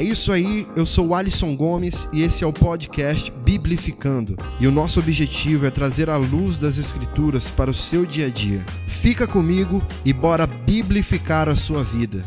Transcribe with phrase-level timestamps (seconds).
[0.00, 4.34] É isso aí, eu sou o Alisson Gomes e esse é o podcast Biblificando.
[4.58, 8.30] E o nosso objetivo é trazer a luz das Escrituras para o seu dia a
[8.30, 8.64] dia.
[8.86, 12.26] Fica comigo e bora biblificar a sua vida.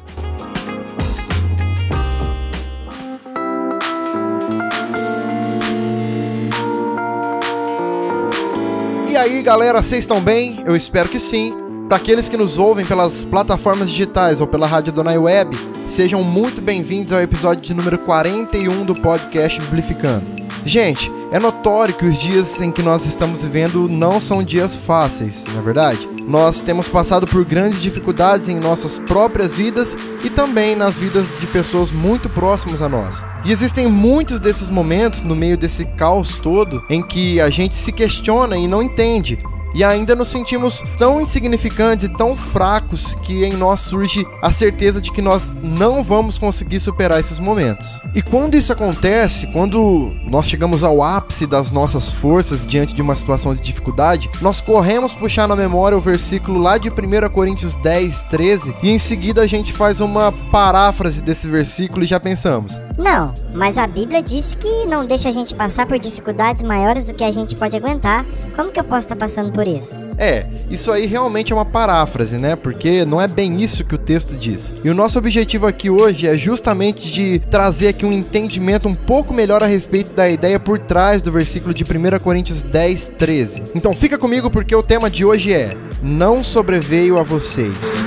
[9.10, 10.62] E aí, galera, vocês estão bem?
[10.68, 11.56] Eu espero que sim.
[11.88, 16.62] Para aqueles que nos ouvem pelas plataformas digitais ou pela Rádio Donai Web, sejam muito
[16.62, 20.26] bem-vindos ao episódio de número 41 do podcast Biblificando.
[20.66, 25.46] Gente, é notório que os dias em que nós estamos vivendo não são dias fáceis,
[25.54, 26.08] na é verdade.
[26.26, 31.48] Nós temos passado por grandes dificuldades em nossas próprias vidas e também nas vidas de
[31.48, 33.26] pessoas muito próximas a nós.
[33.44, 37.92] E existem muitos desses momentos no meio desse caos todo em que a gente se
[37.92, 39.38] questiona e não entende
[39.74, 45.02] e ainda nos sentimos tão insignificantes e tão fracos que em nós surge a certeza
[45.02, 48.02] de que nós não vamos conseguir superar esses momentos.
[48.16, 53.16] E quando isso acontece, quando nós chegamos ao ápice das nossas forças diante de uma
[53.16, 58.22] situação de dificuldade, nós corremos puxar na memória o versículo lá de 1 Coríntios 10,
[58.30, 63.34] 13 e em seguida a gente faz uma paráfrase desse versículo e já pensamos: não,
[63.54, 67.24] mas a Bíblia diz que não deixa a gente passar por dificuldades maiores do que
[67.24, 68.26] a gente pode aguentar.
[68.56, 69.96] Como que eu posso estar passando por isso?
[70.18, 72.56] É, isso aí realmente é uma paráfrase, né?
[72.56, 74.74] Porque não é bem isso que o texto diz.
[74.84, 79.34] E o nosso objetivo aqui hoje é justamente de trazer aqui um entendimento um pouco
[79.34, 83.64] melhor a respeito da ideia por trás do versículo de 1 Coríntios 10, 13.
[83.76, 88.06] Então fica comigo porque o tema de hoje é: Não sobreveio a vocês.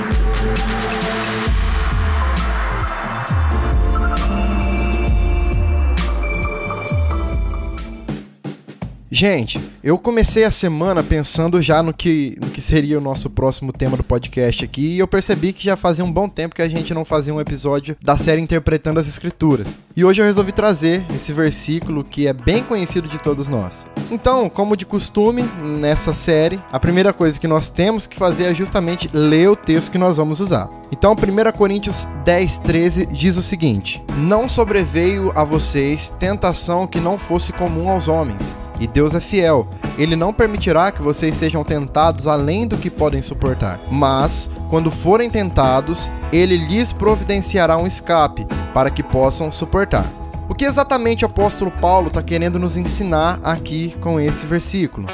[9.19, 13.73] Gente, eu comecei a semana pensando já no que, no que seria o nosso próximo
[13.73, 16.69] tema do podcast aqui e eu percebi que já fazia um bom tempo que a
[16.69, 19.79] gente não fazia um episódio da série Interpretando as Escrituras.
[19.95, 23.87] E hoje eu resolvi trazer esse versículo que é bem conhecido de todos nós.
[24.11, 28.53] Então, como de costume, nessa série, a primeira coisa que nós temos que fazer é
[28.53, 30.69] justamente ler o texto que nós vamos usar.
[30.91, 37.17] Então, 1 Coríntios 10, 13 diz o seguinte: Não sobreveio a vocês tentação que não
[37.17, 39.67] fosse comum aos homens e Deus é fiel.
[39.97, 43.79] Ele não permitirá que vocês sejam tentados além do que podem suportar.
[43.91, 50.05] Mas, quando forem tentados, ele lhes providenciará um escape para que possam suportar.
[50.49, 55.07] O que exatamente o apóstolo Paulo está querendo nos ensinar aqui com esse versículo?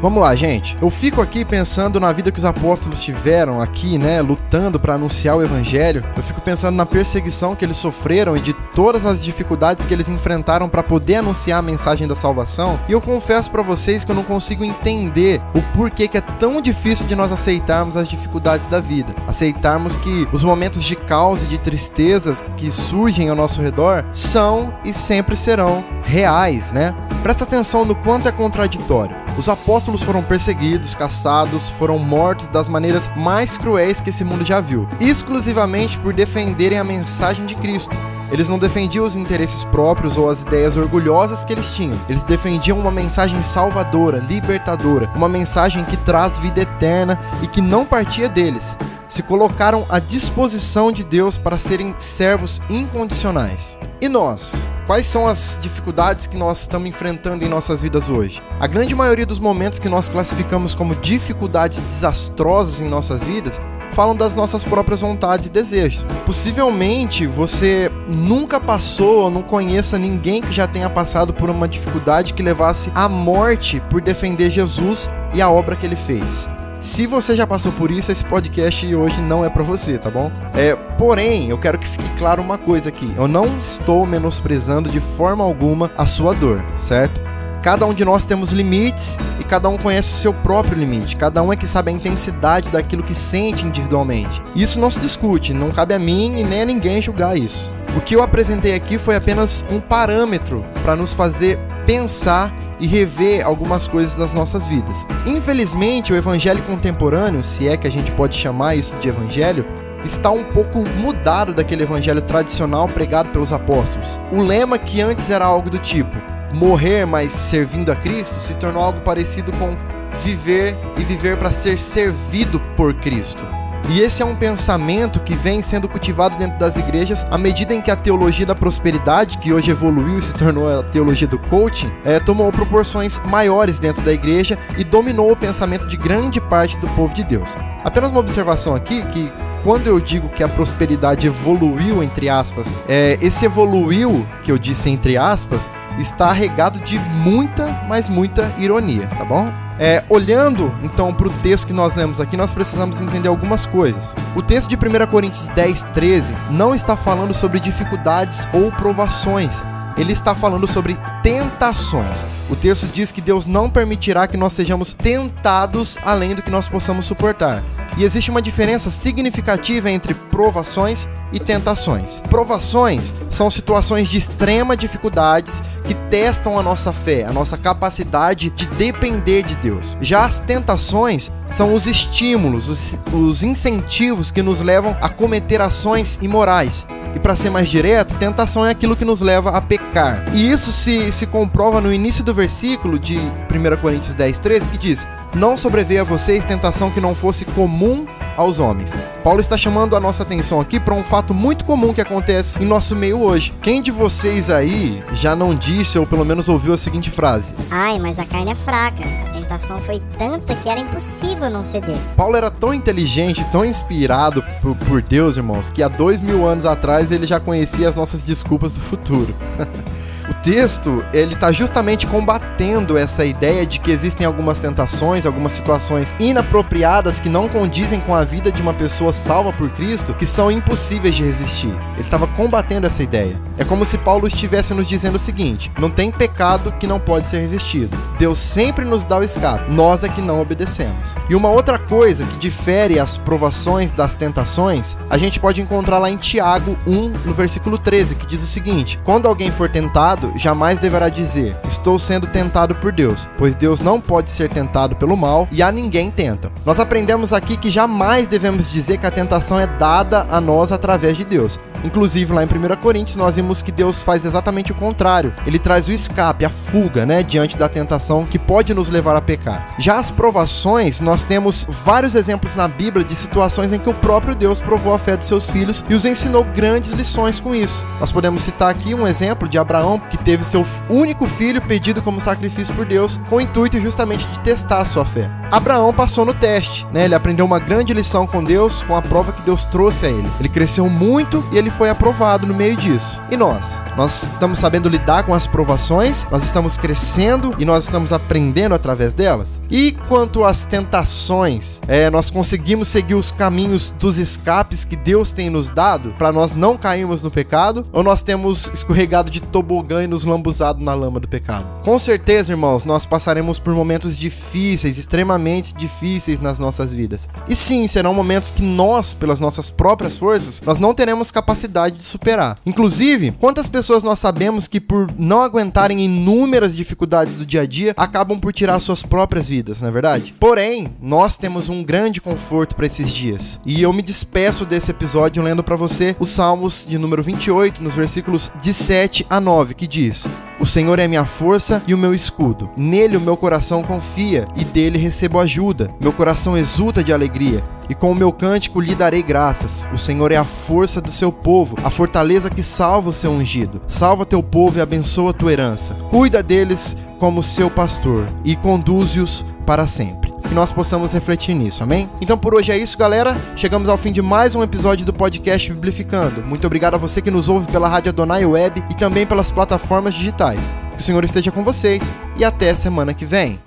[0.00, 0.76] Vamos lá, gente.
[0.80, 5.36] Eu fico aqui pensando na vida que os apóstolos tiveram aqui, né, lutando para anunciar
[5.36, 6.04] o evangelho.
[6.16, 10.08] Eu fico pensando na perseguição que eles sofreram e de todas as dificuldades que eles
[10.08, 12.78] enfrentaram para poder anunciar a mensagem da salvação.
[12.88, 16.62] E eu confesso para vocês que eu não consigo entender o porquê que é tão
[16.62, 19.12] difícil de nós aceitarmos as dificuldades da vida.
[19.26, 24.72] Aceitarmos que os momentos de caos e de tristezas que surgem ao nosso redor são
[24.84, 26.94] e sempre serão reais, né?
[27.24, 29.16] Presta atenção no quanto é contraditório.
[29.36, 34.60] Os apóstolos foram perseguidos, caçados, foram mortos das maneiras mais cruéis que esse mundo já
[34.60, 37.98] viu, exclusivamente por defenderem a mensagem de Cristo.
[38.30, 41.98] Eles não defendiam os interesses próprios ou as ideias orgulhosas que eles tinham.
[42.08, 47.86] Eles defendiam uma mensagem salvadora, libertadora, uma mensagem que traz vida eterna e que não
[47.86, 48.76] partia deles.
[49.08, 53.78] Se colocaram à disposição de Deus para serem servos incondicionais.
[54.00, 54.62] E nós?
[54.86, 58.42] Quais são as dificuldades que nós estamos enfrentando em nossas vidas hoje?
[58.60, 63.60] A grande maioria dos momentos que nós classificamos como dificuldades desastrosas em nossas vidas
[63.92, 66.06] falam das nossas próprias vontades e desejos.
[66.24, 72.34] Possivelmente você nunca passou ou não conheça ninguém que já tenha passado por uma dificuldade
[72.34, 76.48] que levasse à morte por defender Jesus e a obra que ele fez.
[76.80, 80.30] Se você já passou por isso, esse podcast hoje não é para você, tá bom?
[80.54, 83.12] É, porém, eu quero que fique claro uma coisa aqui.
[83.16, 87.27] Eu não estou menosprezando de forma alguma a sua dor, certo?
[87.68, 91.14] Cada um de nós temos limites e cada um conhece o seu próprio limite.
[91.16, 94.40] Cada um é que sabe a intensidade daquilo que sente individualmente.
[94.56, 97.70] Isso não se discute, não cabe a mim e nem a ninguém julgar isso.
[97.94, 103.44] O que eu apresentei aqui foi apenas um parâmetro para nos fazer pensar e rever
[103.44, 105.06] algumas coisas das nossas vidas.
[105.26, 109.66] Infelizmente, o evangelho contemporâneo, se é que a gente pode chamar isso de evangelho,
[110.02, 114.18] está um pouco mudado daquele evangelho tradicional pregado pelos apóstolos.
[114.32, 116.16] O lema que antes era algo do tipo
[116.52, 119.76] morrer, mas servindo a Cristo, se tornou algo parecido com
[120.24, 123.46] viver e viver para ser servido por Cristo.
[123.90, 127.80] E esse é um pensamento que vem sendo cultivado dentro das igrejas à medida em
[127.80, 131.90] que a teologia da prosperidade, que hoje evoluiu e se tornou a teologia do coaching,
[132.04, 136.86] é, tomou proporções maiores dentro da igreja e dominou o pensamento de grande parte do
[136.88, 137.56] povo de Deus.
[137.82, 139.32] Apenas uma observação aqui que
[139.62, 144.90] quando eu digo que a prosperidade evoluiu, entre aspas, é, esse evoluiu, que eu disse
[144.90, 149.52] entre aspas, está regado de muita, mas muita ironia, tá bom?
[149.80, 154.14] É, olhando então para o texto que nós lemos aqui, nós precisamos entender algumas coisas.
[154.34, 159.62] O texto de 1 Coríntios 10, 13 não está falando sobre dificuldades ou provações,
[159.96, 160.96] ele está falando sobre
[161.28, 162.24] tentações.
[162.48, 166.66] O texto diz que Deus não permitirá que nós sejamos tentados além do que nós
[166.66, 167.62] possamos suportar.
[167.98, 172.22] E existe uma diferença significativa entre provações e tentações.
[172.30, 178.66] Provações são situações de extrema dificuldades que testam a nossa fé, a nossa capacidade de
[178.68, 179.96] depender de Deus.
[180.00, 186.18] Já as tentações são os estímulos, os, os incentivos que nos levam a cometer ações
[186.22, 186.86] imorais.
[187.14, 190.24] E para ser mais direto, tentação é aquilo que nos leva a pecar.
[190.34, 194.78] E isso se, se comprova no início do versículo de 1 Coríntios 10, 13, que
[194.78, 195.04] diz:
[195.34, 198.06] Não sobreveia a vocês tentação que não fosse comum
[198.36, 198.94] aos homens.
[199.24, 202.64] Paulo está chamando a nossa atenção aqui para um fato muito comum que acontece em
[202.64, 203.52] nosso meio hoje.
[203.60, 207.56] Quem de vocês aí já não disse ou pelo menos ouviu a seguinte frase?
[207.68, 209.02] Ai, mas a carne é fraca.
[209.02, 211.98] A tentação foi tanta que era impossível não ceder.
[212.16, 216.64] Paulo era tão inteligente, tão inspirado por, por Deus, irmãos, que há dois mil anos
[216.64, 219.34] atrás ele já conhecia as nossas desculpas do futuro.
[220.28, 226.14] O texto, ele está justamente combatendo essa ideia de que existem algumas tentações, algumas situações
[226.20, 230.50] inapropriadas que não condizem com a vida de uma pessoa salva por Cristo, que são
[230.50, 231.74] impossíveis de resistir.
[231.92, 233.40] Ele estava combatendo essa ideia.
[233.56, 237.28] É como se Paulo estivesse nos dizendo o seguinte: não tem pecado que não pode
[237.28, 237.96] ser resistido.
[238.18, 241.16] Deus sempre nos dá o escape, nós é que não obedecemos.
[241.28, 246.10] E uma outra coisa que difere as provações das tentações, a gente pode encontrar lá
[246.10, 250.32] em Tiago 1, no versículo 13, que diz o seguinte: quando alguém for tentado, tentado
[250.36, 255.16] jamais deverá dizer: Estou sendo tentado por Deus, pois Deus não pode ser tentado pelo
[255.16, 256.50] mal e a ninguém tenta.
[256.66, 261.16] Nós aprendemos aqui que jamais devemos dizer que a tentação é dada a nós através
[261.16, 261.58] de Deus.
[261.84, 265.32] Inclusive, lá em 1 Coríntios, nós vimos que Deus faz exatamente o contrário.
[265.46, 269.20] Ele traz o escape, a fuga, né, diante da tentação que pode nos levar a
[269.20, 269.74] pecar.
[269.78, 274.34] Já as provações, nós temos vários exemplos na Bíblia de situações em que o próprio
[274.34, 277.84] Deus provou a fé dos seus filhos e os ensinou grandes lições com isso.
[278.00, 282.20] Nós podemos citar aqui um exemplo de Abraão, que teve seu único filho pedido como
[282.20, 285.30] sacrifício por Deus, com o intuito justamente de testar a sua fé.
[285.50, 287.06] Abraão passou no teste, né?
[287.06, 290.30] Ele aprendeu uma grande lição com Deus, com a prova que Deus trouxe a ele.
[290.38, 293.20] Ele cresceu muito e ele foi aprovado no meio disso.
[293.30, 293.82] E nós?
[293.96, 299.14] Nós estamos sabendo lidar com as provações, nós estamos crescendo e nós estamos aprendendo através
[299.14, 299.60] delas.
[299.70, 305.50] E quanto às tentações, é, nós conseguimos seguir os caminhos dos escapes que Deus tem
[305.50, 310.06] nos dado para nós não cairmos no pecado, ou nós temos escorregado de tobogã e
[310.06, 311.66] nos lambuzado na lama do pecado?
[311.82, 317.28] Com certeza, irmãos, nós passaremos por momentos difíceis, extremamente difíceis nas nossas vidas.
[317.48, 322.04] E sim, serão momentos que nós, pelas nossas próprias forças, nós não teremos capacidade de
[322.04, 322.58] superar.
[322.64, 327.94] Inclusive, quantas pessoas nós sabemos que por não aguentarem inúmeras dificuldades do dia a dia,
[327.96, 330.34] acabam por tirar suas próprias vidas, não é verdade?
[330.38, 333.58] Porém, nós temos um grande conforto para esses dias.
[333.64, 337.94] E eu me despeço desse episódio lendo para você os Salmos de número 28, nos
[337.94, 340.28] versículos de 7 a 9, que diz:
[340.60, 342.70] O Senhor é minha força e o meu escudo.
[342.76, 347.94] Nele o meu coração confia e dele recebo ajuda, meu coração exulta de alegria, e
[347.94, 349.86] com o meu cântico lhe darei graças.
[349.92, 353.80] O Senhor é a força do seu povo, a fortaleza que salva o seu ungido.
[353.86, 355.94] Salva teu povo e abençoa tua herança.
[356.10, 360.32] Cuida deles como seu pastor e conduze-os para sempre.
[360.48, 362.08] Que nós possamos refletir nisso, amém?
[362.22, 363.36] Então por hoje é isso, galera.
[363.54, 366.42] Chegamos ao fim de mais um episódio do podcast Biblificando.
[366.42, 370.14] Muito obrigado a você que nos ouve pela Rádio Adonai Web e também pelas plataformas
[370.14, 370.70] digitais.
[370.92, 373.60] Que o Senhor esteja com vocês e até semana que vem.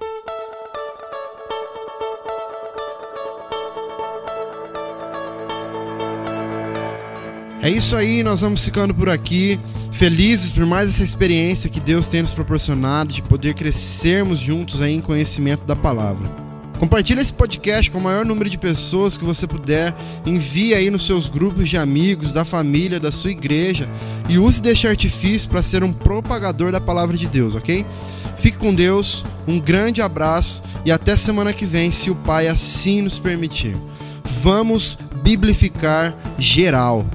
[7.63, 9.59] É isso aí, nós vamos ficando por aqui,
[9.91, 14.95] felizes por mais essa experiência que Deus tem nos proporcionado de poder crescermos juntos aí
[14.95, 16.27] em conhecimento da palavra.
[16.79, 19.93] Compartilhe esse podcast com o maior número de pessoas que você puder,
[20.25, 23.87] envie aí nos seus grupos de amigos, da família, da sua igreja
[24.27, 27.85] e use deste artifício para ser um propagador da palavra de Deus, ok?
[28.35, 33.03] Fique com Deus, um grande abraço e até semana que vem, se o Pai assim
[33.03, 33.77] nos permitir.
[34.41, 37.05] Vamos biblificar geral.